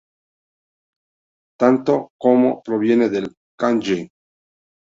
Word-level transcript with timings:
Tanto 1.59 1.91
ぬ 1.99 2.07
como 2.23 2.49
ヌ 2.55 2.61
provienen 2.65 3.09
del 3.13 3.25
kanji 3.61 3.97
奴. 4.01 4.09